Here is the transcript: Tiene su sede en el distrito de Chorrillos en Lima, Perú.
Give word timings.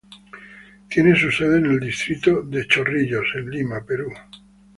Tiene 0.89 1.15
su 1.15 1.29
sede 1.29 1.59
en 1.59 1.67
el 1.67 1.79
distrito 1.79 2.41
de 2.41 2.65
Chorrillos 2.65 3.23
en 3.35 3.51
Lima, 3.51 3.85
Perú. 3.85 4.11